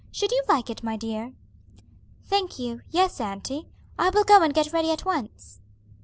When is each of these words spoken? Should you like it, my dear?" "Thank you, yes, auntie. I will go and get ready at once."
Should 0.11 0.31
you 0.31 0.41
like 0.49 0.71
it, 0.71 0.81
my 0.81 0.97
dear?" 0.97 1.33
"Thank 2.25 2.57
you, 2.57 2.81
yes, 2.89 3.21
auntie. 3.21 3.67
I 3.99 4.09
will 4.09 4.23
go 4.23 4.41
and 4.41 4.51
get 4.51 4.73
ready 4.73 4.89
at 4.89 5.05
once." 5.05 5.59